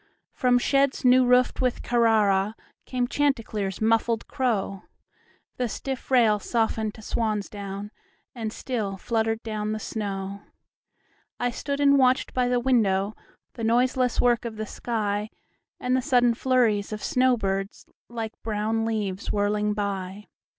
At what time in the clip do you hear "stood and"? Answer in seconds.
11.51-11.99